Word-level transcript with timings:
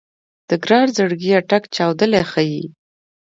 د 0.49 0.51
ګران 0.65 0.87
زړګيه 0.97 1.39
ټک 1.49 1.63
چاودلی 1.75 2.21
ښه 2.31 2.41
يې 2.51 2.63